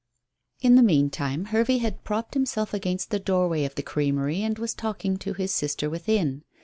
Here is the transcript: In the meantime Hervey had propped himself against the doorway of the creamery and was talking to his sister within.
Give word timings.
In 0.61 0.73
the 0.73 0.81
meantime 0.81 1.45
Hervey 1.53 1.77
had 1.77 2.03
propped 2.03 2.33
himself 2.33 2.73
against 2.73 3.11
the 3.11 3.19
doorway 3.19 3.65
of 3.65 3.75
the 3.75 3.83
creamery 3.83 4.41
and 4.41 4.57
was 4.57 4.73
talking 4.73 5.15
to 5.17 5.33
his 5.33 5.51
sister 5.51 5.91
within. 5.91 6.43